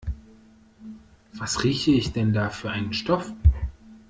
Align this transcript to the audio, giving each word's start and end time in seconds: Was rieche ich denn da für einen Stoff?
Was 1.33 1.61
rieche 1.63 1.91
ich 1.91 2.11
denn 2.11 2.33
da 2.33 2.49
für 2.49 2.71
einen 2.71 2.91
Stoff? 2.91 3.31